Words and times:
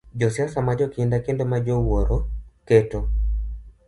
Josiasa 0.19 0.59
ma 0.65 0.73
jokinda 0.79 1.17
kendo 1.25 1.43
ma 1.51 1.57
jowuoro, 1.65 2.17
keto 2.67 2.99